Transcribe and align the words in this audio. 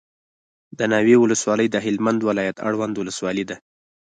دناوی 0.79 1.15
ولسوالي 1.19 1.67
دهلمند 1.75 2.19
ولایت 2.29 2.57
اړوند 2.67 2.95
ولسوالي 2.97 3.43
ده 3.49 3.57